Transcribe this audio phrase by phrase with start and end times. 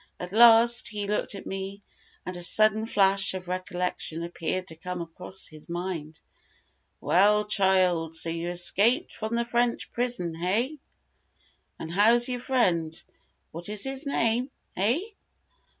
[0.19, 1.83] At last, he looked at me,
[2.25, 6.19] and a sudden flash of recollection appeared to come across his mind.
[6.99, 10.69] "Well, child so you escaped from the French prison heh!
[11.77, 12.95] and how's your friend
[13.51, 14.97] what is his name, heh?"